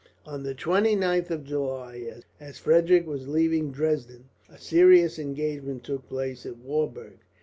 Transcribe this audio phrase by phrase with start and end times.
[0.25, 6.43] On the 29th of July, as Frederick was leaving Dresden, a serious engagement took place
[6.43, 7.19] at Warburg.